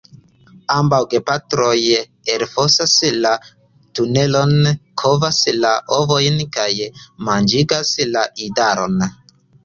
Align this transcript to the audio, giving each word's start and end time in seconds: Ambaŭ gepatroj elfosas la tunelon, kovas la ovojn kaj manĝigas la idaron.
Ambaŭ 0.75 0.99
gepatroj 1.09 1.73
elfosas 2.35 2.95
la 3.25 3.33
tunelon, 3.99 4.55
kovas 5.01 5.41
la 5.65 5.73
ovojn 5.99 6.41
kaj 6.57 6.69
manĝigas 7.29 7.93
la 8.17 8.25
idaron. 8.47 9.05